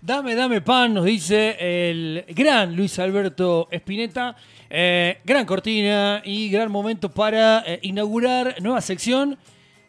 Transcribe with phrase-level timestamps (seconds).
[0.00, 4.36] Dame, dame pan, nos dice el gran Luis Alberto Espineta.
[4.70, 9.36] Eh, gran cortina y gran momento para eh, inaugurar nueva sección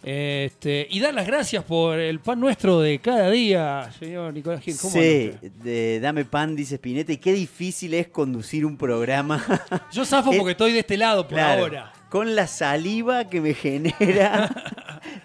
[0.04, 4.76] este, y dar las gracias por el pan nuestro de cada día, señor Nicolás Gil.
[4.78, 5.32] ¿Cómo Sí,
[5.64, 9.42] de Dame Pan, dice Spinetta, y qué difícil es conducir un programa.
[9.94, 11.94] Yo zafo Eh, porque estoy de este lado por Claro, ahora.
[12.14, 14.48] Con la saliva que me genera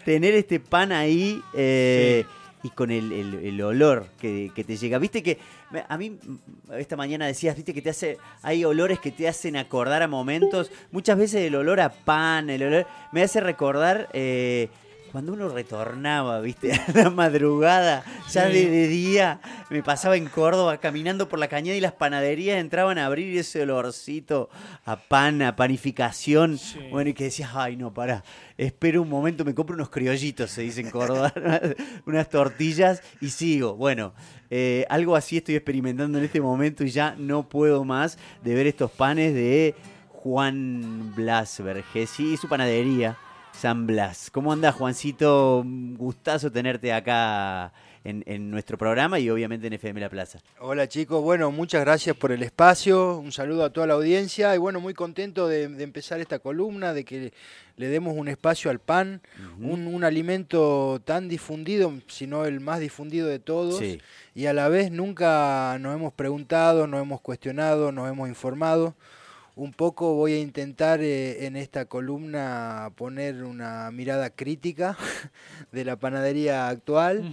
[0.06, 2.24] tener este pan ahí eh,
[2.62, 4.96] y con el, el- el olor que, que te llega.
[4.98, 5.36] Viste que
[5.86, 6.18] a mí
[6.78, 10.70] esta mañana decías, viste que te hace, hay olores que te hacen acordar a momentos.
[10.90, 14.70] Muchas veces el olor a pan, el olor, me hace recordar eh,
[15.12, 19.40] cuando uno retornaba, viste, a la madrugada, ya de, de día,
[19.70, 23.62] me pasaba en Córdoba caminando por la cañada y las panaderías entraban a abrir ese
[23.62, 24.50] olorcito
[24.84, 26.58] a pan, a panificación.
[26.58, 26.78] Sí.
[26.90, 28.22] Bueno, y que decías, ay, no, pará,
[28.56, 31.32] espero un momento, me compro unos criollitos, se dice en Córdoba,
[32.06, 33.74] unas tortillas y sigo.
[33.76, 34.12] Bueno,
[34.50, 38.66] eh, algo así estoy experimentando en este momento y ya no puedo más de ver
[38.66, 39.74] estos panes de
[40.08, 43.16] Juan Blas Vergés y su panadería.
[43.60, 44.30] San Blas.
[44.30, 45.60] ¿Cómo anda, Juancito?
[45.60, 47.72] Un Gustazo tenerte acá
[48.04, 50.38] en, en nuestro programa y obviamente en FM La Plaza.
[50.60, 54.58] Hola chicos, bueno, muchas gracias por el espacio, un saludo a toda la audiencia y
[54.58, 57.32] bueno, muy contento de, de empezar esta columna, de que
[57.76, 59.20] le demos un espacio al pan,
[59.60, 64.00] un, un alimento tan difundido, si no el más difundido de todos, Sí.
[64.36, 68.94] y a la vez nunca nos hemos preguntado, nos hemos cuestionado, nos hemos informado.
[69.58, 74.96] Un poco voy a intentar eh, en esta columna poner una mirada crítica
[75.72, 77.28] de la panadería actual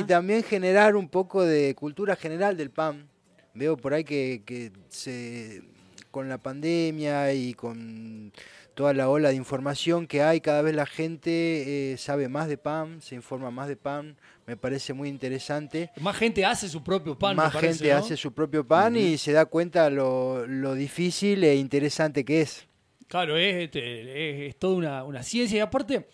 [0.00, 3.10] y también generar un poco de cultura general del pan.
[3.52, 5.64] Veo por ahí que, que se,
[6.10, 8.32] con la pandemia y con
[8.72, 12.56] toda la ola de información que hay, cada vez la gente eh, sabe más de
[12.56, 14.16] pan, se informa más de pan,
[14.46, 15.90] me parece muy interesante.
[16.00, 17.36] Más gente hace su propio pan.
[17.36, 17.98] me más parece, gente ¿no?
[17.98, 22.66] hace su propio pan y se da cuenta lo, lo difícil e interesante que es.
[23.08, 25.58] Claro, es, este, es, es toda una, una ciencia.
[25.58, 26.08] Y aparte,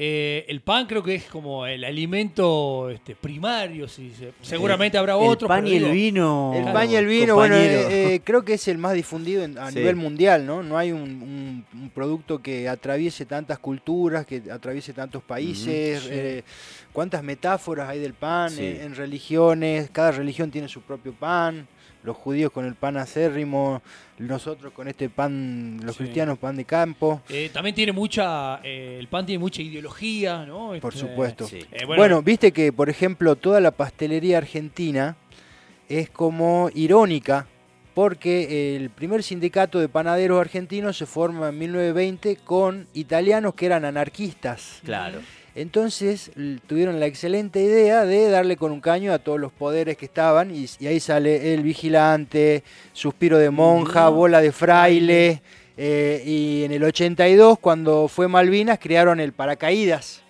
[0.00, 3.88] eh, el pan creo que es como el alimento este, primario.
[3.88, 5.48] Si se- seguramente habrá el otros.
[5.48, 6.52] pan y el digo, vino.
[6.54, 9.42] El Claro, pan y el vino, bueno, eh, eh, creo que es el más difundido
[9.42, 9.78] en- a Sí.
[9.78, 10.62] nivel mundial, ¿no?
[10.62, 16.02] No hay un, un- un producto que atraviese tantas culturas, que atraviese tantos países.
[16.02, 16.08] Sí.
[16.12, 16.42] eh,
[16.92, 18.62] ¿Cuántas metáforas hay del pan Sí.
[18.62, 19.90] eh, en religiones?
[19.90, 21.66] Cada religión tiene su propio pan.
[22.04, 23.82] Los judíos con el pan acérrimo,
[24.18, 26.04] nosotros con este pan, los Sí.
[26.04, 27.20] cristianos pan de campo.
[27.28, 28.60] eh, también tiene mucha.
[28.62, 30.68] eh, el pan tiene mucha ideología, ¿no?
[30.80, 31.46] Por Este, supuesto.
[31.46, 31.58] Sí.
[31.72, 35.16] eh, Bueno, viste que, por ejemplo, toda la pastelería argentina
[35.88, 37.46] es como irónica,
[37.94, 43.84] porque el primer sindicato de panaderos argentinos se forma en 1920 con italianos que eran
[43.84, 44.80] anarquistas.
[44.84, 45.18] Claro.
[45.60, 46.30] Entonces
[46.68, 50.54] tuvieron la excelente idea de darle con un caño a todos los poderes que estaban
[50.54, 55.42] y, y ahí sale el vigilante, suspiro de monja, bola de fraile.
[55.76, 60.22] eh, y en el 82, cuando fue Malvinas, crearon el paracaídas,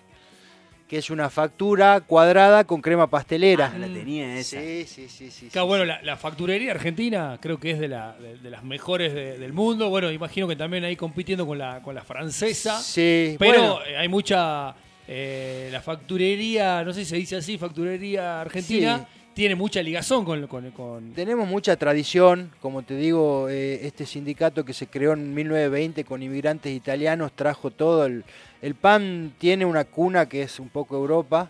[0.87, 3.71] que es una factura cuadrada con crema pastelera.
[3.71, 4.59] Ah, la tenía esa.
[4.59, 5.47] Sí, sí, sí, sí.
[5.51, 5.87] Claro, sí, bueno, sí.
[5.89, 9.53] la, la facturería argentina creo que es de, la- de- de las mejores de- del
[9.53, 9.89] mundo.
[9.89, 12.79] Bueno, imagino que también ahí compitiendo con la, con la francesa.
[12.81, 14.73] Sí, Pero bueno, eh, hay mucha.
[15.11, 20.45] Eh, la facturería, no sé si se dice así, facturería argentina, tiene mucha ligazón con.
[20.47, 25.33] con, con- Tenemos mucha tradición, como te digo, eh, este sindicato que se creó en
[25.33, 28.05] 1920 con inmigrantes italianos trajo todo.
[28.05, 28.23] El,
[28.61, 31.49] el pan tiene una cuna que es un poco Europa,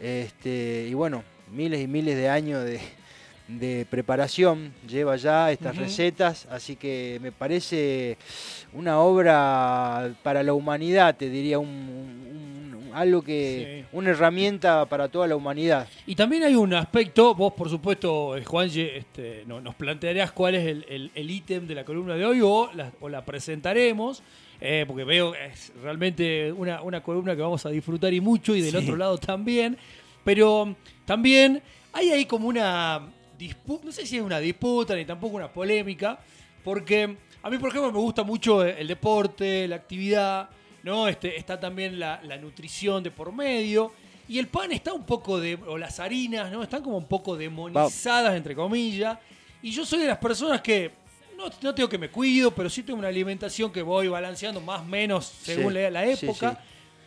[0.00, 2.78] este, y bueno, miles y miles de años de,
[3.48, 8.16] de preparación lleva ya estas recetas, así que me parece
[8.72, 12.29] una obra para la humanidad, te diría, un-
[12.94, 13.88] algo que, Sí.
[13.96, 15.88] una herramienta para toda la humanidad.
[16.06, 20.54] Y también hay un aspecto, vos por supuesto, eh, Juan, este, no- nos plantearás cuál
[20.54, 24.22] es el- el el ítem de la columna de hoy o la, o la presentaremos,
[24.60, 28.54] eh, porque veo que es realmente una, una columna que vamos a disfrutar y mucho,
[28.54, 28.76] y del Sí.
[28.78, 29.76] otro lado también.
[30.24, 30.74] Pero
[31.04, 31.62] también
[31.92, 33.00] hay ahí como una
[33.38, 36.18] disputa, no sé si es una disputa ni tampoco una polémica,
[36.62, 40.50] porque a mí, por ejemplo, me gusta mucho el deporte, la actividad,
[40.82, 41.08] ¿no?
[41.08, 43.92] Este, está también la, la nutrición de por medio.
[44.28, 45.54] Y el pan está un poco de.
[45.66, 46.62] o las harinas, ¿no?
[46.62, 49.18] Están como un poco demonizadas, entre comillas.
[49.62, 50.92] Y yo soy de las personas que.
[51.36, 54.82] No, no tengo que me cuido, pero sí tengo una alimentación que voy balanceando más
[54.82, 56.50] o menos según Sí, la, la época.
[56.52, 56.56] sí.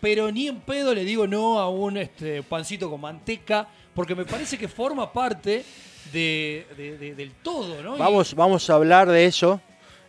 [0.02, 4.26] Pero ni en pedo le digo no a un este, pancito con manteca, porque me
[4.26, 5.64] parece que forma parte
[6.12, 7.96] de, de- de- del todo, ¿no?
[7.96, 9.62] Y- Vamos, vamos a hablar de eso.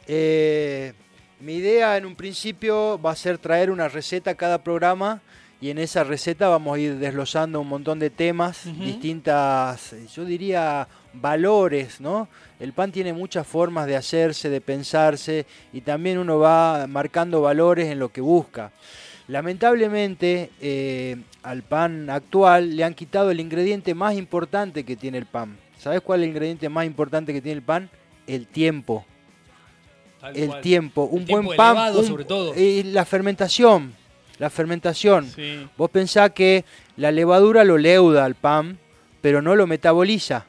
[0.08, 0.92] Eh,
[1.40, 5.20] mi idea en un principio va a ser traer una receta a cada programa
[5.60, 10.86] y en esa receta vamos a ir desglosando un montón de temas, distintas, yo diría,
[11.14, 12.28] valores, ¿no?
[12.60, 17.90] El pan tiene muchas formas de hacerse, de pensarse, y también uno va marcando valores
[17.90, 18.72] en lo que busca.
[19.26, 25.26] Lamentablemente, eh, al pan actual le han quitado el ingrediente más importante que tiene el
[25.26, 25.56] pan.
[25.78, 27.88] ¿Sabes cuál es el ingrediente más importante que tiene el pan?
[28.26, 29.06] El tiempo.
[30.24, 30.60] Tal El cual.
[30.62, 31.04] tiempo.
[31.04, 31.76] Un buen pan.
[31.76, 32.54] elevado, un- sobre todo.
[32.58, 33.92] y la fermentación.
[34.38, 35.30] La fermentación.
[35.30, 35.68] Sí.
[35.76, 36.64] Vos pensás que
[36.96, 38.78] la levadura lo leuda al pan,
[39.20, 40.46] pero no lo metaboliza.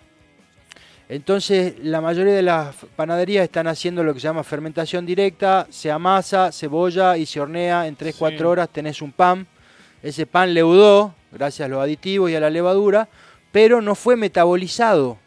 [1.08, 5.92] Entonces, la mayoría de las panaderías están haciendo lo que se llama fermentación directa, se
[5.92, 8.52] amasa, cebolla y se hornea en 3-4 Sí.
[8.52, 9.46] horas, tenés un pan.
[10.02, 13.08] Ese pan leudó, gracias a los aditivos y a la levadura,
[13.52, 15.18] pero no fue metabolizado.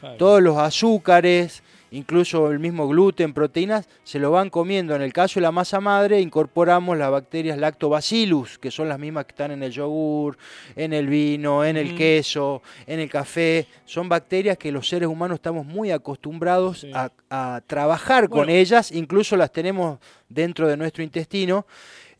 [0.00, 0.16] Claro.
[0.16, 4.96] Todos los azúcares, incluso el mismo gluten, proteínas, se lo van comiendo.
[4.96, 9.26] En el caso de la masa madre, incorporamos las bacterias lactobacillus, que son las mismas
[9.26, 10.36] que están en el yogur,
[10.74, 11.96] en el vino, en el Ujú.
[11.96, 13.66] queso, en el café.
[13.84, 16.90] Son bacterias que los seres humanos estamos muy acostumbrados Sí.
[16.94, 19.98] a, a trabajar con ellas, incluso las tenemos
[20.28, 21.66] dentro de nuestro intestino.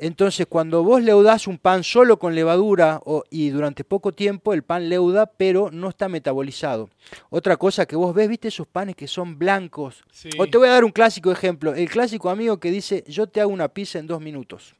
[0.05, 4.65] Entonces, cuando vos leudás un pan solo con levadura o- y durante poco tiempo el
[4.65, 6.91] pan leuda, pero no está metabolizado.
[7.31, 10.03] Otra cosa que vos ves, viste esos panes que son blancos.
[10.11, 10.29] Sí.
[10.39, 11.73] O te voy a dar un clásico ejemplo.
[11.75, 14.75] El clásico amigo que dice, yo te hago una pizza en dos minutos.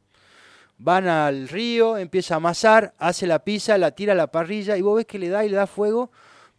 [0.79, 4.83] Van al río, empieza a amasar, hace la pizza, la tira a la parrilla y
[4.83, 6.11] vos ves que le da y le da fuego,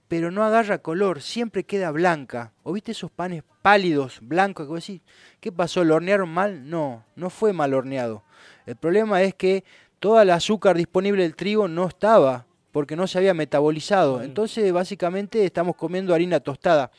[0.08, 2.54] pero no agarra color, siempre queda blanca.
[2.64, 5.02] ¿O viste esos panes pálidos, blancos, que vos decís,
[5.42, 5.84] ¿qué pasó?
[5.84, 6.70] ¿Lo hornearon mal?
[6.70, 8.24] No, no fue mal horneado.
[8.66, 9.64] El problema es que
[10.00, 14.22] toda el azúcar disponible del trigo no estaba, porque no se había metabolizado.
[14.24, 16.92] Entonces, básicamente, estamos comiendo harina tostada.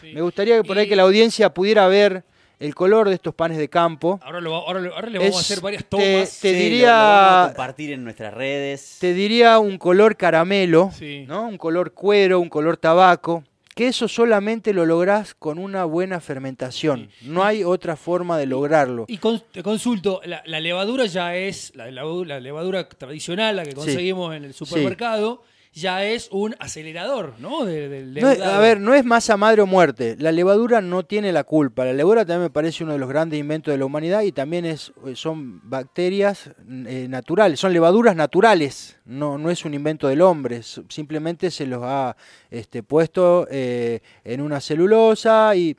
[0.00, 0.12] Sí.
[0.14, 2.24] Me gustaría que por ahí que la audiencia pudiera ver
[2.60, 4.18] el color de estos panes de campo.
[4.22, 6.40] Ahora, lo va- ahora, le- ahora le vamos a hacer varias te- tomas.
[6.40, 8.96] te Sí, lo- diría- Lo, vamos a compartir en nuestras redes.
[9.00, 11.24] Te diría un color caramelo, Sí.
[11.28, 11.46] ¿no?
[11.46, 13.44] Un color cuero, un color tabaco.
[13.78, 17.10] Que eso solamente lo lográs con una buena fermentación.
[17.22, 19.04] No hay otra forma de lograrlo.
[19.06, 23.62] Y con- te consulto, la, la levadura ya es, la, la- la levadura tradicional, la
[23.62, 27.64] que conseguimos en el supermercado, ya es un acelerador, ¿no?
[27.64, 28.54] De- del No es- leudado.
[28.56, 30.16] a ver, no es masa madre o muerte.
[30.18, 31.84] La levadura no tiene la culpa.
[31.84, 34.64] La levadura también me parece uno de los grandes inventos de la humanidad y también
[34.64, 36.50] es, eh, son bacterias
[36.86, 38.98] eh, naturales, son levaduras naturales.
[39.04, 40.62] No, no es un invento del hombre.
[40.62, 42.16] Simplemente se los ha
[42.50, 45.76] este, puesto eh, en una celulosa y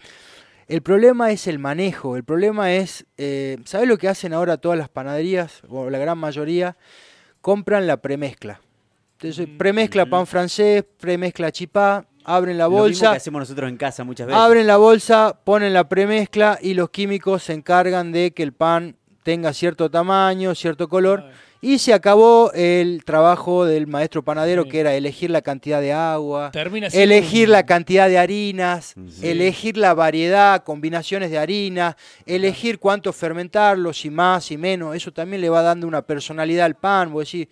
[0.68, 2.16] el problema es el manejo.
[2.16, 6.18] El problema es, eh, ¿sabes lo que hacen ahora todas las panaderías o la gran
[6.18, 6.78] mayoría?
[7.42, 8.62] Compran la premezcla.
[9.22, 9.58] Entonces, Mm.
[9.58, 14.06] premezcla pan francés, premezcla chipá, abren la Lo mismo bolsa, que hacemos nosotros en casa
[14.06, 14.42] muchas veces.
[14.42, 18.96] abren la bolsa, ponen la premezcla y los químicos se encargan de que el pan
[19.24, 21.26] tenga cierto tamaño, cierto color.
[21.62, 24.70] Y se acabó el trabajo del maestro panadero, Sí.
[24.70, 26.52] que era elegir la cantidad de agua,
[26.94, 29.28] elegir un- la cantidad de harinas, Sí.
[29.28, 34.96] elegir la variedad, combinaciones de harina, elegir cuánto fermentarlo, si más, si menos.
[34.96, 37.12] Eso también le va dando una personalidad al pan.
[37.12, 37.50] Vos decís,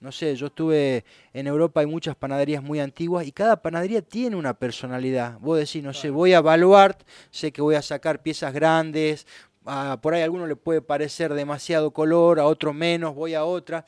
[0.00, 4.36] no sé, yo estuve en Europa, hay muchas panaderías muy antiguas y cada panadería tiene
[4.36, 5.38] una personalidad.
[5.40, 9.26] Vos decís, no sé, voy a Baluart, sé que voy a sacar piezas grandes,
[9.64, 13.44] a- por ahí a alguno le puede parecer demasiado color, a otro menos, voy a
[13.44, 13.84] otra.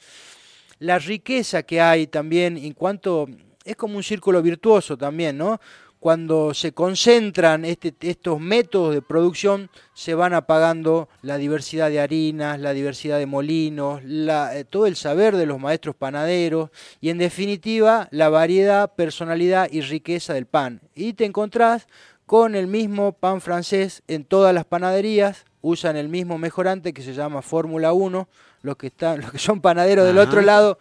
[0.79, 3.29] La riqueza que hay también en cuanto,
[3.65, 5.61] es como un círculo virtuoso también, ¿no?
[6.01, 12.59] Cuando se concentran este- estos métodos de producción, se van apagando la diversidad de harinas,
[12.59, 16.71] la diversidad de molinos, la- eh, todo el saber de los maestros panaderos
[17.03, 20.81] y en definitiva la variedad, personalidad y riqueza del pan.
[20.95, 21.87] Y te encontrás
[22.25, 27.13] con el mismo pan francés en todas las panaderías, usan el mismo mejorante que se
[27.13, 28.27] llama Fórmula 1,
[28.63, 30.79] los que, están, los que son panaderos del otro lado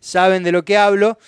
[0.00, 1.18] saben de lo que hablo.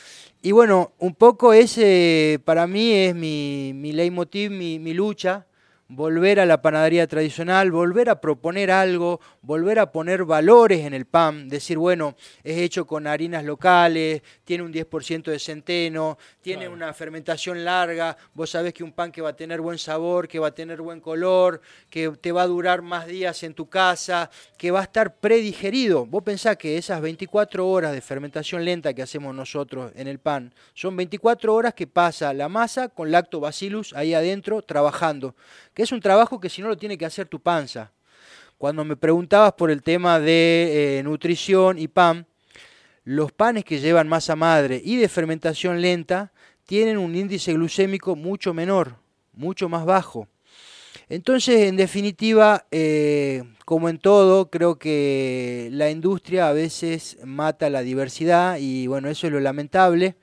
[0.44, 5.46] Y bueno, un poco ese para mí es mi, mi leitmotiv, mi, mi lucha,
[5.88, 11.04] volver a la panadería tradicional, volver a proponer algo, volver a poner valores en el
[11.04, 16.74] pan, decir, bueno, es hecho con harinas locales, tiene un 10% de centeno, tiene Claro.
[16.74, 20.38] una fermentación larga, vos sabés que un pan que va a tener buen sabor, que
[20.38, 21.60] va a tener buen color,
[21.90, 26.06] que te va a durar más días en tu casa, que va a estar predigerido.
[26.06, 30.54] Vos pensás que esas 24 horas de fermentación lenta que hacemos nosotros en el pan,
[30.72, 35.34] son 24 horas que pasa la masa con lactobacillus ahí adentro trabajando,
[35.74, 37.92] que es un trabajo que si no lo tiene que hacer tu panza.
[38.56, 42.26] Cuando me preguntabas por el tema de eh, nutrición y pan,
[43.02, 46.32] los panes que llevan masa madre y de fermentación lenta
[46.64, 48.96] tienen un índice glucémico mucho menor,
[49.34, 50.28] mucho más bajo.
[51.08, 57.82] Entonces, en definitiva, eh, como en todo, creo que la industria a veces mata la
[57.82, 60.16] diversidad y bueno, eso es lo lamentable.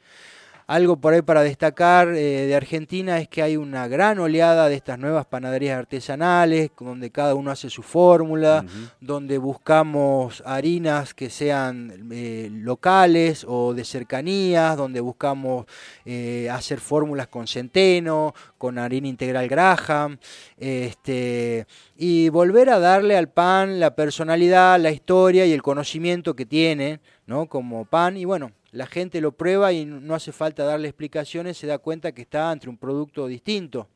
[0.72, 4.75] Algo por ahí para destacar eh, de Argentina es que hay una gran oleada de
[4.75, 8.63] estas nuevas panaderías artesanales, donde cada uno hace su fórmula,
[9.01, 15.66] donde buscamos harinas que sean eh, locales o de cercanías, donde buscamos
[16.06, 20.20] eh, hacer fórmulas con centeno, con harina integral Graham,
[20.56, 26.46] este, y volver a darle al pan la personalidad, la historia y el conocimiento que
[26.46, 27.48] tiene, ¿no?
[27.48, 31.68] Como pan, y bueno, la gente lo prueba y no hace falta darle explicaciones, se
[31.68, 33.88] da cuenta que está ante un producto distinto.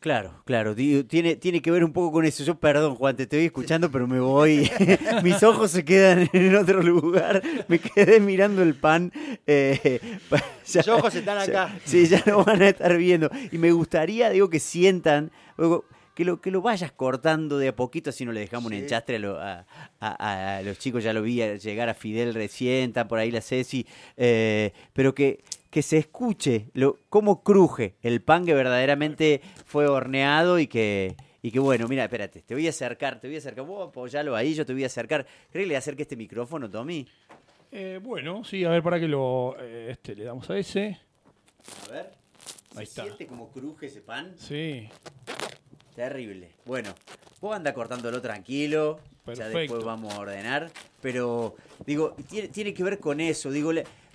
[0.00, 2.42] Claro, claro, tiene, tiene que ver un poco con eso.
[2.42, 4.70] Yo, perdón, Juan, te estoy escuchando, pero me voy.
[5.22, 7.42] Mis ojos se quedan en otro lugar.
[7.68, 9.12] Me quedé mirando el pan.
[9.46, 10.00] Eh,
[10.74, 11.78] Los ojos están acá.
[11.84, 13.30] sí, ya lo van a estar viendo.
[13.52, 15.32] Y me gustaría, digo, que sientan
[16.20, 19.16] que lo, que lo vayas cortando de a poquito, así no le dejamos un enchastre
[19.16, 23.86] a, los chicos, ya lo vi llegar a Fidel recién, está por ahí la Ceci,
[24.18, 30.58] eh, pero que, que se escuche lo, cómo cruje el pan que verdaderamente fue horneado
[30.58, 33.64] y que, y que bueno, mira, espérate, te voy a acercar, te voy a acercar,
[33.64, 35.26] vos apoyalo ahí, yo te voy a acercar.
[35.50, 37.08] ¿Crees que le acerque este micrófono, Tommy?
[37.72, 40.98] Eh, bueno, sí, a ver, para que lo, eh, este, le damos a ese.
[41.88, 42.20] A ver.
[42.76, 43.04] Ahí está.
[43.04, 44.34] ¿Siente cómo cruje ese pan?
[44.36, 44.88] Sí.
[46.00, 46.48] Terrible.
[46.64, 46.94] Bueno,
[47.42, 49.00] vos anda cortándolo tranquilo.
[49.34, 50.70] Ya después vamos a ordenar.
[51.02, 52.16] Pero, digo,
[52.50, 53.50] tiene, que ver con eso.
[53.50, 53.70] Digo,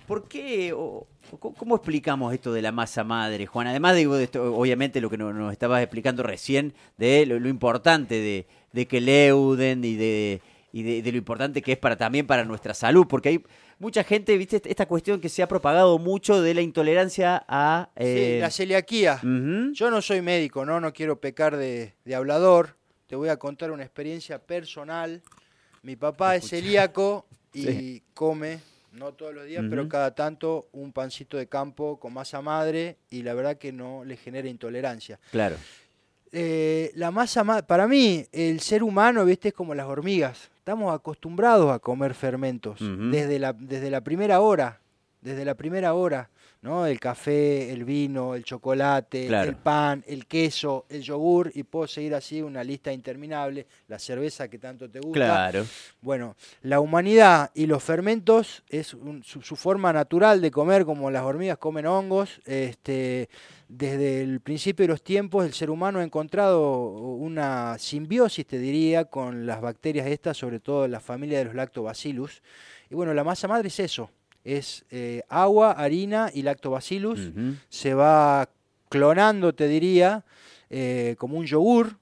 [0.08, 1.06] ¿por qué o,
[1.38, 3.68] cómo explicamos esto de la masa madre, Juan?
[3.68, 8.48] Además, digo, de esto, obviamente lo que nos, estabas explicando recién de lo, importante de,
[8.72, 10.40] de, que leuden y de
[10.76, 13.44] y de, lo importante que es para también para nuestra salud, porque hay
[13.78, 17.90] mucha gente, viste, esta cuestión que se ha propagado mucho de la intolerancia a...
[17.96, 19.20] Sí, eh, la celiaquía.
[19.22, 20.80] Yo no soy médico, ¿no?
[20.80, 22.76] No quiero pecar de, hablador.
[23.06, 25.22] Te voy a contar una experiencia personal.
[25.82, 28.60] Mi papá es celíaco y come,
[28.92, 33.22] no todos los días, pero cada tanto un pancito de campo con masa madre y
[33.22, 35.18] la verdad que no le genera intolerancia.
[35.30, 35.56] Claro.
[36.32, 40.50] Eh, la masa para mí, el ser humano, viste, es como las hormigas.
[40.66, 44.80] Estamos acostumbrados a comer fermentos desde, la, desde la primera hora.
[45.20, 46.28] Desde la primera hora.
[46.60, 46.86] ¿no?
[46.86, 52.16] El café, el vino, el chocolate, el pan, el queso, el yogur, y puedo seguir
[52.16, 55.12] así una lista interminable, la cerveza que tanto te gusta.
[55.14, 55.64] Claro.
[56.00, 61.22] Bueno, la humanidad y los fermentos es su, su, forma natural de comer, como las
[61.22, 62.40] hormigas comen hongos.
[62.44, 63.28] Este,
[63.68, 69.06] desde el principio de los tiempos el ser humano ha encontrado una simbiosis, te diría,
[69.06, 72.42] con las bacterias estas, sobre todo la familia de los lactobacillus.
[72.90, 74.10] Y bueno, la masa madre es eso,
[74.44, 77.32] es eh, agua, harina y lactobacillus.
[77.68, 78.48] Se va
[78.88, 80.24] clonando, te diría,
[80.70, 81.96] eh, como un yogur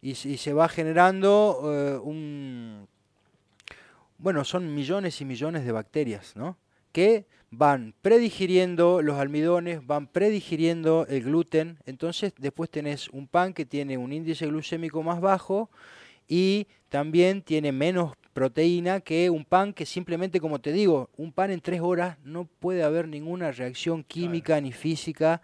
[0.00, 2.88] y, se va generando eh, un...
[4.18, 6.56] Bueno, son millones y millones de bacterias, ¿no?
[6.92, 13.66] Que van predigiriendo los almidones, van predigiriendo el gluten, entonces después tenés un pan que
[13.66, 15.70] tiene un índice glucémico más bajo
[16.26, 21.50] y también tiene menos proteína que un pan que simplemente, como te digo, un pan
[21.50, 25.42] en tres horas no puede haber ninguna reacción química ni física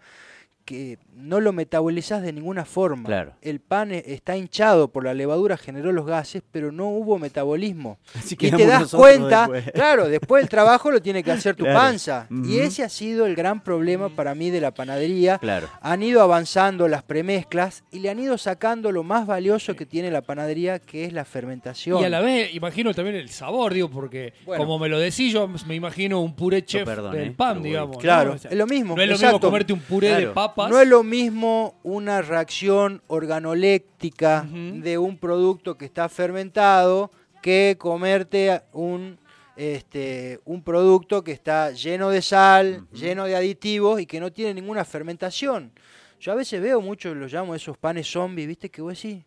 [0.69, 3.33] que no lo metabolizás de ninguna forma.
[3.41, 7.97] El pan e, está hinchado por la levadura, generó los gases, pero no hubo metabolismo.
[8.29, 12.27] y te das cuenta, claro, después el trabajo lo tiene que hacer tu panza.
[12.45, 15.39] Y ese ha sido el gran problema para mí de la panadería.
[15.81, 20.11] Han ido avanzando las premezclas y le han ido sacando lo más valioso que tiene
[20.11, 21.99] la panadería, que es la fermentación.
[21.99, 25.49] Y a la vez imagino también el sabor, digo, porque como me lo decís, yo
[25.65, 27.97] me imagino un puré chef del eh, pan, digamos.
[27.97, 28.95] Claro, es lo mismo.
[28.95, 33.01] No es lo mismo comerte un puré de papa no es lo mismo una reacción
[33.07, 37.11] organoléctica de un producto que está fermentado
[37.41, 39.17] que comerte un,
[39.55, 44.53] este, un producto que está lleno de sal, lleno de aditivos y que no tiene
[44.53, 45.71] ninguna fermentación.
[46.19, 48.69] Yo a veces veo muchos, los llamo esos panes zombies, ¿viste?
[48.69, 49.23] Que vos decís,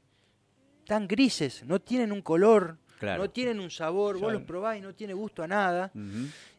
[0.87, 4.95] tan grises, no tienen un color, no tienen un sabor, vos los probás y no
[4.95, 5.91] tiene gusto a nada.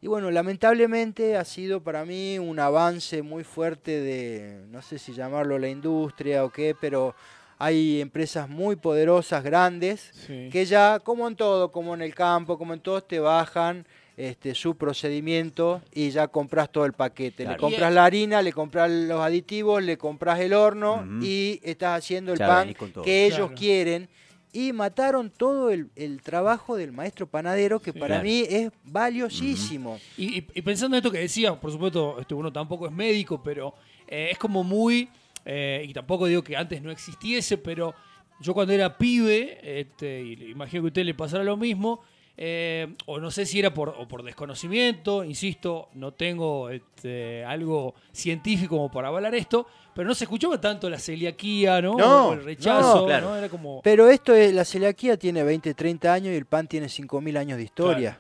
[0.01, 5.13] Y bueno, lamentablemente ha sido para mí un avance muy fuerte de, no sé si
[5.13, 7.15] llamarlo la industria o qué, pero
[7.57, 10.11] hay empresas muy poderosas, grandes,
[10.51, 13.85] que ya, como en todo, como en el campo, como en todo, te bajan
[14.17, 17.47] este, su procedimiento y ya compras todo el paquete.
[17.47, 22.33] Le compras la harina, le compras los aditivos, le compras el horno y estás haciendo
[22.33, 22.73] el pan
[23.03, 24.09] que ellos quieren
[24.53, 25.89] y mataron todo el,
[26.21, 29.99] trabajo del maestro panadero, que para mí es valiosísimo.
[30.15, 33.73] y, pensando en esto que decía, por supuesto, este, uno tampoco es médico, pero
[34.07, 35.09] eh, es como muy
[35.45, 37.93] eh, y tampoco digo que antes no existiese, pero
[38.39, 42.01] yo cuando era pibe, este, y imagino que a usted le pasará lo mismo,
[42.35, 47.93] eh, o no sé si era por, o por desconocimiento, insisto, no tengo este, algo
[48.11, 51.95] científico como para avalar esto, pero no se escuchaba tanto la celiaquía, ¿no?
[51.95, 53.29] No, O el rechazo, no, claro.
[53.29, 53.35] ¿no?
[53.37, 53.81] Era como...
[53.83, 57.57] Pero esto es, la celiaquía tiene 20, 30 años y el pan tiene 5.000 años
[57.57, 58.19] de historia.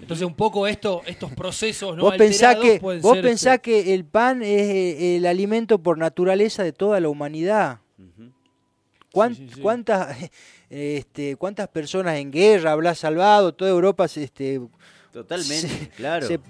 [0.00, 3.94] Entonces un poco esto, estos procesos no vos pensás, que, vos ser, pensás este, que
[3.94, 7.80] el pan es eh, el alimento por naturaleza de toda la humanidad.
[9.12, 9.60] ¿Cuán- Sí, sí, sí.
[9.60, 10.16] ¿Cuántas,
[10.74, 13.52] este, ¿Cuántas personas en guerra habrá salvado?
[13.52, 14.58] Toda Europa se, este,
[15.12, 16.26] Totalmente, se- claro.
[16.26, 16.40] se,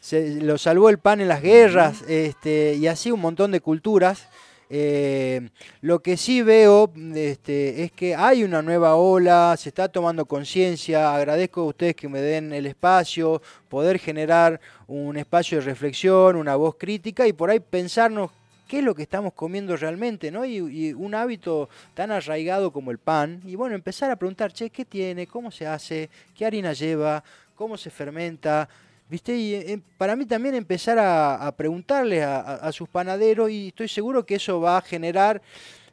[0.00, 4.26] se- lo salvó el pan en las guerras este, y así un montón de culturas.
[4.70, 5.48] Eh,
[5.82, 11.14] lo que sí veo este, es que hay una nueva ola, se está tomando conciencia,
[11.14, 16.56] agradezco a ustedes que me den el espacio, poder generar un espacio de reflexión, una
[16.56, 18.30] voz crítica y por ahí pensarnos
[18.68, 20.44] qué es lo que estamos comiendo realmente, ¿no?
[20.44, 24.70] Y, y un hábito tan arraigado como el pan, y bueno, empezar a preguntar, che,
[24.70, 25.26] ¿qué tiene?
[25.26, 26.08] ¿Cómo se hace?
[26.36, 27.24] ¿Qué harina lleva?
[27.56, 28.68] ¿Cómo se fermenta?
[29.10, 29.34] ¿Viste?
[29.34, 33.68] Y eh, para mí también empezar a, a preguntarles a, a- a sus panaderos y
[33.68, 35.40] estoy seguro que eso va a generar,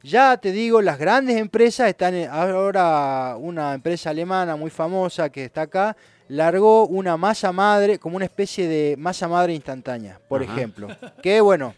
[0.03, 5.45] ya te digo, las grandes empresas están, en- ahora una empresa alemana muy famosa que
[5.45, 5.95] está acá,
[6.27, 10.51] largó una masa madre, como una especie de masa madre instantánea, por Ajá.
[10.53, 10.87] ejemplo.
[11.23, 11.73] Que bueno,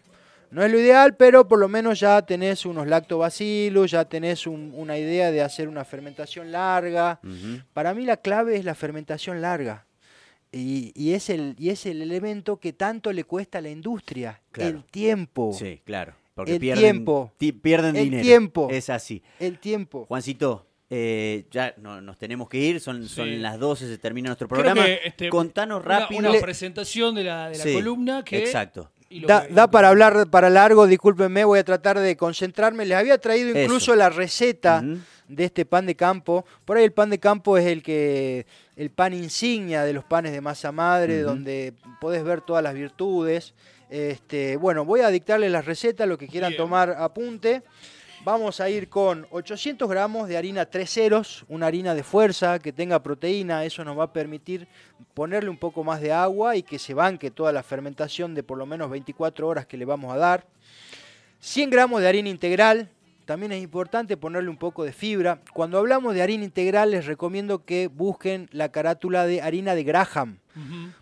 [0.51, 4.71] no es lo ideal, pero por lo menos ya tenés unos lactobacillus, ya tenés un-
[4.75, 7.19] una idea de hacer una fermentación larga.
[7.73, 9.85] Para mí la clave es la fermentación larga.
[10.51, 14.41] Y, y es el, y es el elemento que tanto le cuesta a la industria,
[14.51, 14.77] Claro.
[14.77, 15.51] el tiempo.
[15.53, 16.13] Sí, claro.
[16.33, 17.33] Porque El pierden, tiempo.
[17.37, 18.23] ti- pierden El dinero.
[18.23, 18.67] tiempo.
[18.71, 19.21] Es así.
[19.39, 20.05] El tiempo.
[20.07, 24.47] Juancito, eh, ya no- nos tenemos que ir, son, son las 12, se termina nuestro
[24.47, 24.85] programa.
[24.85, 26.19] que, este, Contanos una- rápido.
[26.19, 28.37] Una, Le- presentación de la, de la Sí, columna que...
[28.39, 28.89] Exacto.
[29.09, 32.85] Da, da para hablar para largo, discúlpenme, voy a tratar de concentrarme.
[32.85, 33.59] Les había traído Eso.
[33.59, 34.83] incluso la receta
[35.27, 36.45] de este pan de campo.
[36.65, 38.45] Por ahí el pan de campo es el que
[38.75, 43.53] el pan insignia de los panes de masa madre, donde podés ver todas las virtudes.
[43.89, 46.57] Este, bueno, voy a dictarles las recetas, lo que quieran Bien.
[46.57, 47.63] tomar apunte.
[48.27, 52.73] Vamos a ir con 800 gramos de harina tres ceros, una harina de fuerza que
[52.73, 54.67] tenga proteína, eso nos va a permitir
[55.13, 58.57] ponerle un poco más de agua y que se banque toda la fermentación de por
[58.57, 60.45] lo menos 24 horas que le vamos a dar.
[61.39, 62.89] 100 gramos de harina integral,
[63.23, 65.39] también es importante ponerle un poco de fibra.
[65.53, 70.39] Cuando hablamos de harina integral les recomiendo que busquen la carátula de harina de Graham.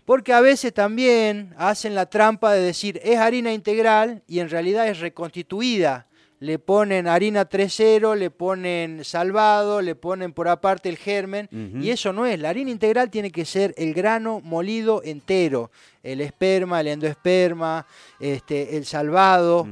[0.04, 4.86] Porque a veces también hacen la trampa de decir es harina integral y en realidad
[4.86, 6.06] es reconstituida.
[6.38, 11.48] Le ponen harina 3.0, le ponen salvado, le ponen por aparte el germen
[11.80, 12.38] y eso no es.
[12.38, 15.70] La harina integral tiene que ser el grano molido entero,
[16.02, 17.86] el esperma, el endoesperma,
[18.20, 19.66] este, el salvado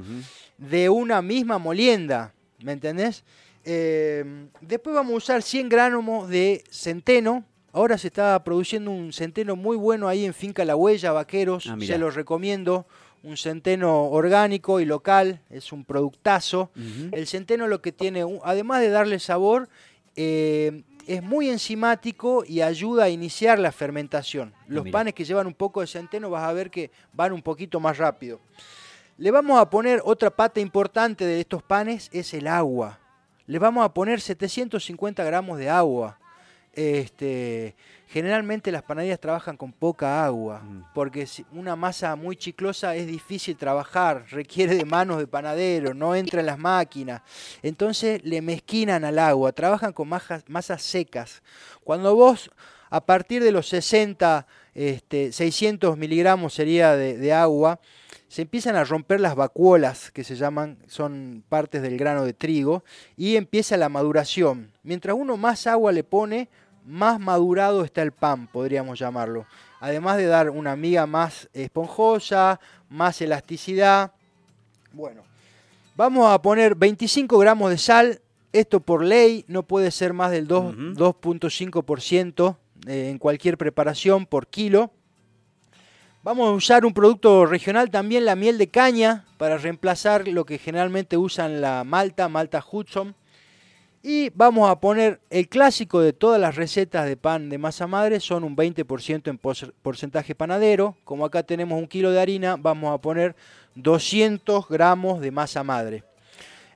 [0.56, 3.24] de una misma molienda, ¿me entendés?
[3.64, 7.44] Eh, después vamos a usar 100 gramos de centeno.
[7.72, 11.66] Ahora se está produciendo un centeno muy bueno ahí en Finca La Huella, Vaqueros.
[11.68, 12.86] Ah, se los recomiendo.
[13.24, 16.70] Un centeno orgánico y local, es un productazo.
[17.10, 19.68] El centeno lo que tiene, además de darle sabor,
[20.14, 24.52] eh, es muy enzimático y ayuda a iniciar la fermentación.
[24.68, 24.92] Los mira.
[24.92, 27.98] panes que llevan un poco de centeno vas a ver que van un poquito más
[27.98, 28.40] rápido.
[29.16, 32.98] Le vamos a poner otra pata importante de estos panes, es el agua.
[33.46, 36.18] Le vamos a poner 750 gramos de agua.
[36.76, 37.74] Este,
[38.08, 40.84] generalmente las panaderías trabajan con poca agua, Mm.
[40.94, 46.40] porque una masa muy chiclosa es difícil trabajar, requiere de manos de panadero, no entra
[46.40, 47.22] en las máquinas.
[47.62, 51.42] Entonces le mezquinan al agua, trabajan con masas secas.
[51.82, 52.50] Cuando vos,
[52.90, 57.80] a partir de los 60, este, 600 miligramos sería de, de agua,
[58.28, 62.82] se empiezan a romper las vacuolas, que se llaman, son partes del grano de trigo,
[63.16, 64.72] y empieza la maduración.
[64.82, 66.48] Mientras uno más agua le pone,
[66.84, 69.46] más madurado está el pan, podríamos llamarlo.
[69.80, 74.12] Además de dar una miga más esponjosa, más elasticidad.
[74.92, 75.22] Bueno,
[75.96, 78.20] vamos a poner 25 gramos de sal.
[78.52, 80.94] Esto por ley no puede ser más del dos- Ujú.
[80.94, 84.90] 2.5% eh, en cualquier preparación por kilo.
[86.22, 90.56] Vamos a usar un producto regional también, la miel de caña, para reemplazar lo que
[90.58, 93.14] generalmente usan la malta, malta Hudson.
[94.06, 98.20] Y vamos a poner el clásico de todas las recetas de pan de masa madre,
[98.20, 100.98] son un 20% en porcentaje panadero.
[101.04, 103.34] Como acá tenemos un kilo de harina, vamos a poner
[103.76, 106.04] 200 gramos de masa madre.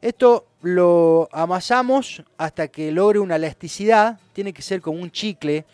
[0.00, 5.66] Esto lo amasamos hasta que logre una elasticidad, tiene que ser como un chicle.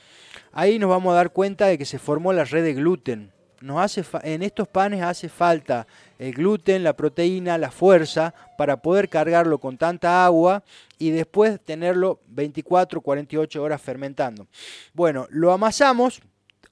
[0.50, 3.30] Ahí nos vamos a dar cuenta de que se formó la red de gluten.
[3.60, 5.86] nos hace en estos panes hace falta
[6.18, 10.62] el gluten, la proteína, la fuerza para poder cargarlo con tanta agua
[10.98, 14.46] y después tenerlo 24, 48 horas fermentando.
[14.92, 16.20] Bueno, lo amasamos.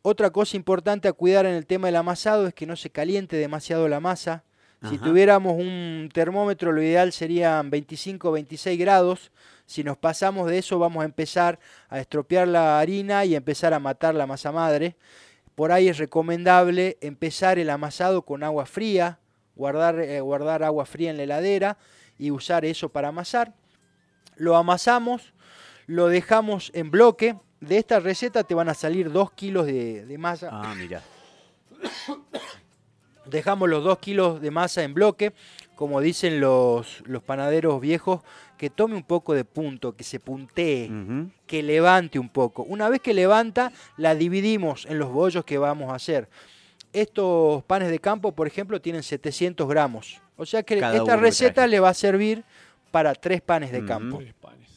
[0.03, 3.37] Otra cosa importante a cuidar en el tema del amasado es que no se caliente
[3.37, 4.45] demasiado la masa.
[4.89, 5.05] Si Ajá.
[5.05, 9.31] tuviéramos un termómetro, lo ideal serían 25 26 grados.
[9.65, 13.75] Si nos pasamos de eso, vamos a empezar a estropear la harina y a empezar
[13.75, 14.97] a matar la masa madre.
[15.55, 19.19] Por ahí es recomendable empezar el amasado con agua fría,
[19.63, 21.77] guardar, eh, guardar agua fría en la heladera
[22.19, 23.55] y usar eso para amasar.
[24.35, 25.35] Lo amasamos,
[25.87, 27.37] lo dejamos en bloque.
[27.61, 30.49] De esta receta te van a salir 2 kilos de, de masa.
[30.51, 31.01] Ah, mira.
[33.25, 35.33] Dejamos los 2 kilos de masa en bloque,
[35.77, 38.23] como dicen los, los panaderos viejos,
[38.59, 40.91] que tome un poco de punto, que se puntee,
[41.47, 42.65] que levante un poco.
[42.65, 46.29] Una vez que levanta, la dividimos en los bollos que vamos a hacer.
[46.93, 50.21] Estos panes de campo, por ejemplo, tienen 700 gramos.
[50.37, 51.69] O sea que Cada esta receta traje.
[51.71, 52.45] le va a servir
[52.91, 54.19] para tres panes de campo.
[54.19, 54.69] Tres panes.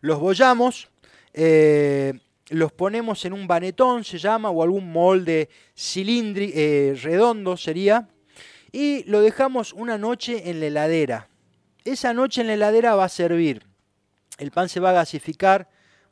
[0.00, 0.88] Los bollamos,
[1.32, 2.12] eh,
[2.50, 8.08] los ponemos en un banetón, se llama, o algún molde cilindri eh, redondo sería,
[8.72, 11.28] y lo dejamos una noche en la heladera.
[11.84, 13.64] Esa noche en la heladera va a servir.
[14.38, 15.68] El pan se va a gasificar,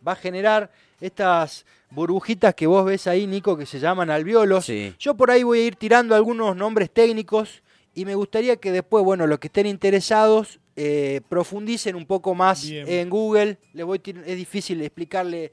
[0.07, 0.71] va a generar
[1.03, 4.65] estas burbujitas que vos ves ahí, Nico, que se llaman alveolos.
[4.67, 4.95] Sí.
[4.99, 7.63] Yo por ahí voy a ir tirando algunos nombres técnicos
[7.95, 12.67] y me gustaría que después, bueno, los que estén interesados eh, profundicen un poco más
[12.67, 12.89] Bien.
[12.89, 13.59] en Google.
[13.75, 15.53] Les voy es difícil explicarle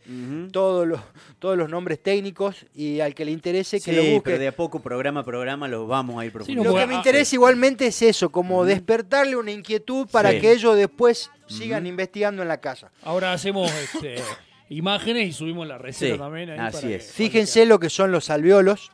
[0.53, 1.01] todos los,
[1.39, 4.21] todos los nombres técnicos y al que le interese que Sí, lo busque.
[4.23, 6.71] pero de a poco, programa a programa, los vamos a ir no, profundizando.
[6.71, 10.39] Lo que me ah, interesa igualmente es eso, como despertarle una inquietud para Sí.
[10.39, 12.89] que ellos después sigan investigando en la casa.
[13.03, 14.21] Ahora hacemos este,
[14.69, 16.49] imágenes y subimos la receta Sí, también.
[16.51, 17.11] Ahí así para que- es.
[17.11, 18.91] Fíjense lo que son los alveolos.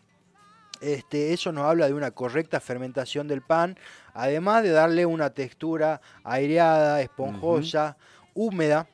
[0.82, 3.78] Este, eso nos habla de una correcta fermentación del pan,
[4.14, 7.98] además de darle una textura aireada, esponjosa,
[8.34, 8.88] húmeda.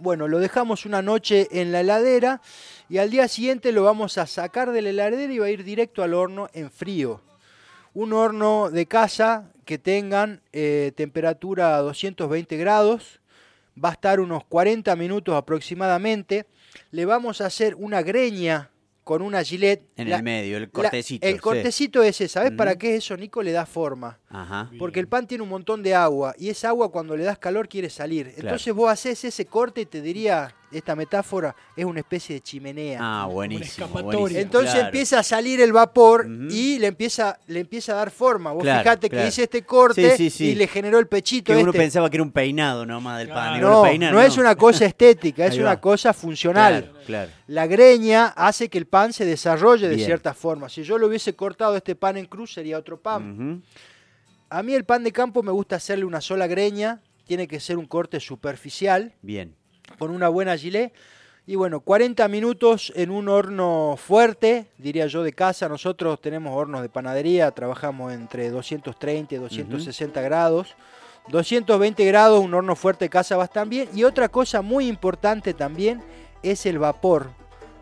[0.00, 2.40] Bueno, lo dejamos una noche en la heladera
[2.88, 5.64] y al día siguiente lo vamos a sacar de la heladera y va a ir
[5.64, 7.20] directo al horno en frío.
[7.92, 13.19] Un horno de casa que tengan eh, temperatura a 220 grados,
[13.82, 16.46] va a estar unos 40 minutos aproximadamente.
[16.90, 18.70] Le vamos a hacer una greña
[19.04, 19.82] con una gilet.
[19.96, 21.26] En La- el medio, el la- cortecito.
[21.26, 21.40] el sí.
[21.40, 23.42] cortecito ese, ¿sabes para qué es eso, Nico?
[23.42, 24.18] Le da forma.
[24.28, 24.70] Ajá.
[24.78, 27.68] Porque el pan tiene un montón de agua y esa agua cuando le das calor
[27.68, 28.32] quiere salir.
[28.36, 32.98] Entonces vos haces ese corte y te diría, esta metáfora es una especie de chimenea.
[33.02, 33.64] Ah, buenísimo.
[33.64, 34.18] escapatoria.
[34.18, 34.86] buenísimo, Entonces claro.
[34.86, 38.52] empieza a salir el vapor y le empieza, le empieza a dar forma.
[38.52, 39.22] Vos Claro, fijate claro.
[39.24, 40.44] que hice este corte Sí, sí, sí.
[40.50, 41.78] y le generó el pechito Que uno este.
[41.80, 43.60] pensaba que era un peinado nomás del pan.
[43.60, 46.84] No, peinan, no es una cosa estética, es una cosa funcional.
[46.84, 47.30] Claro, claro.
[47.48, 50.06] La greña hace que el pan se desarrolle de Bien.
[50.06, 50.68] cierta forma.
[50.68, 53.62] Si yo lo hubiese cortado este pan en cruz sería otro pan.
[54.48, 57.78] A mí el pan de campo me gusta hacerle una sola greña, tiene que ser
[57.78, 59.54] un corte superficial Bien.
[59.98, 60.92] Con una buena gilet.
[61.46, 65.68] Y bueno, 40 minutos en un horno fuerte, diría yo de casa.
[65.68, 70.76] Nosotros tenemos hornos de panadería, trabajamos entre 230 y 260 grados.
[71.28, 73.88] 220 grados, un horno fuerte de casa va tan bien.
[73.94, 76.02] Y otra cosa muy importante también
[76.42, 77.30] es el vapor.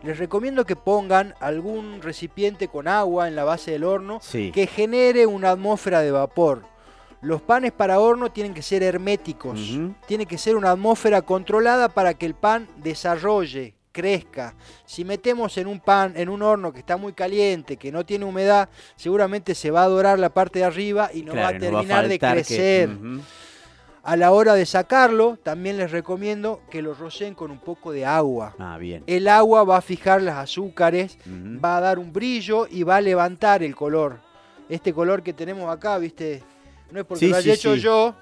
[0.03, 4.51] Les recomiendo que pongan algún recipiente con agua en la base del horno Sí.
[4.53, 6.63] que genere una atmósfera de vapor.
[7.21, 9.59] Los panes para horno tienen que ser herméticos.
[10.07, 14.55] Tiene que ser una atmósfera controlada para que el pan desarrolle, crezca.
[14.85, 18.23] Si metemos en un pan, en un horno que está muy caliente, que no tiene
[18.23, 22.07] humedad, seguramente se va a dorar la parte de arriba y no va a terminar
[22.07, 22.89] de que- crecer.
[24.01, 28.05] A la hora de sacarlo, también les recomiendo que lo roceen con un poco de
[28.05, 28.55] agua.
[28.57, 29.03] Ah, bien.
[29.07, 31.17] El agua va a fijar las azúcares,
[31.63, 34.19] va a dar un brillo y va a levantar el color.
[34.69, 36.41] Este color que tenemos acá, viste,
[36.91, 37.81] no es porque Sí, lo haya sí, hecho sí.
[37.81, 38.15] yo,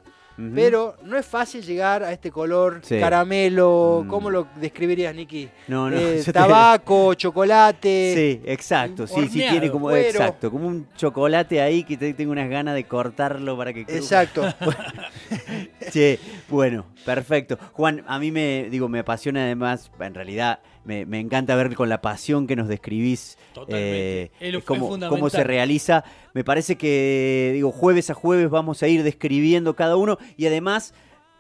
[0.54, 3.00] pero no es fácil llegar a este color Sí.
[3.00, 4.04] caramelo.
[4.06, 4.08] Mm.
[4.08, 5.50] ¿Cómo lo describirías, Nicky?
[5.68, 5.98] No, no.
[5.98, 8.14] Eh, te- tabaco, chocolate.
[8.16, 9.08] Sí, exacto.
[9.08, 9.88] Sí, sí, horneado, tiene como.
[9.90, 10.08] cuero.
[10.10, 10.52] Exacto.
[10.52, 13.82] Como un chocolate ahí que te- tengo unas ganas de cortarlo para que.
[13.82, 14.44] Exacto.
[15.92, 16.20] Che,
[16.50, 17.58] bueno, perfecto.
[17.74, 21.90] Juan, a mí me, digo, me apasiona además, en realidad, me, me encanta ver con
[21.90, 24.24] la pasión que nos describís Totalmente.
[24.24, 26.04] eh, Es cómo, cómo se realiza.
[26.34, 30.94] Me parece que, digo, jueves a jueves vamos a ir describiendo cada uno y además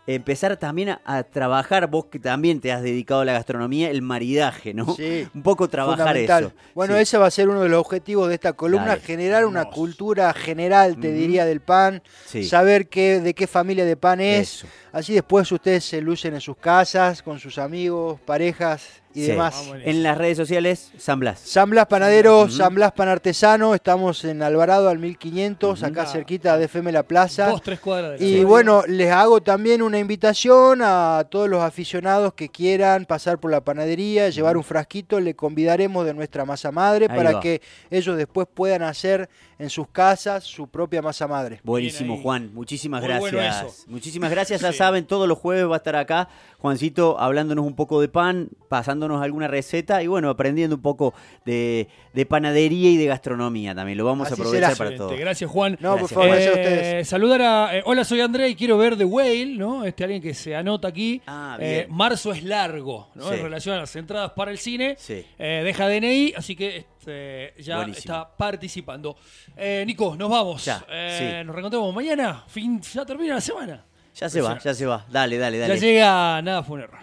[0.07, 4.01] empezar también a, a trabajar, vos que también te has dedicado a la gastronomía, el
[4.01, 4.95] maridaje, ¿no?
[4.95, 6.51] Sí, Un poco trabajar eso.
[6.73, 7.01] Bueno, Sí.
[7.01, 9.01] ese va a ser uno de los objetivos de esta columna, Dale.
[9.01, 12.43] generar una cultura general, te diría, del pan, Sí.
[12.45, 14.59] saber qué, de qué familia de pan es.
[14.59, 14.67] Eso.
[14.93, 19.27] Así después ustedes se lucen en sus casas, con sus amigos, parejas y Sí.
[19.31, 19.55] demás.
[19.67, 19.81] Vamos.
[19.83, 21.39] En las redes sociales, San Blas.
[21.39, 22.49] San Blas Panadero.
[22.49, 26.05] San Blas Pan Artesano, estamos en Alvarado al 1500, acá Ah.
[26.05, 27.47] cerquita de FM La Plaza.
[27.49, 32.33] Dos, tres cuadras de Y bueno, les hago también una invitación a todos los aficionados
[32.35, 37.07] que quieran pasar por la panadería, llevar un frasquito, le convidaremos de nuestra masa madre
[37.09, 37.39] Ahí para va.
[37.39, 41.59] que ellos después puedan hacer en sus casas su propia masa madre.
[41.63, 42.21] Buenísimo.
[42.21, 42.51] Juan.
[42.53, 43.85] Muchísimas Muy gracias.
[43.87, 44.61] Muchísimas gracias.
[44.61, 44.77] Ya Sí.
[44.77, 49.06] saben, todos los jueves va a estar acá Juancito hablándonos un poco de pan, pasándonos
[49.21, 51.13] alguna receta y bueno, aprendiendo un poco
[51.45, 53.97] de, de panadería y de gastronomía también.
[53.97, 54.77] Lo vamos Así a aprovechar será.
[54.89, 55.15] para todo.
[55.17, 55.77] Gracias, Juan.
[55.79, 57.07] No, por favor, gracias a Eh, ustedes.
[57.07, 57.77] saludar a.
[57.77, 59.85] eh, hola, soy André y quiero ver The Whale, ¿no?
[59.85, 61.21] Este alguien que se anota aquí.
[61.27, 61.95] Ah, Eh, bien.
[61.97, 63.29] marzo es largo, ¿no?
[63.29, 63.35] Sí.
[63.35, 64.95] En relación a las entradas para el cine.
[64.97, 65.25] Sí.
[65.39, 67.99] Eh, deja DNI, así que este, ya Buenísimo.
[67.99, 69.15] está participando.
[69.55, 70.65] Eh, Nico, nos vamos.
[70.65, 71.45] Ya, Eh, sí.
[71.45, 72.43] Nos reencontramos mañana.
[72.47, 73.85] Fin, ya termina la semana.
[74.15, 75.05] Ya se va, ya se va.
[75.11, 75.79] Dale, dale, Ya dale.
[75.79, 76.99] llega, nada fue un error.